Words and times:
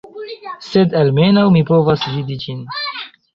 Sed 0.67 0.95
almenaŭ 1.01 1.43
mi 1.57 1.63
povas 1.69 2.07
vidi 2.15 2.39
ĝin 2.47 2.65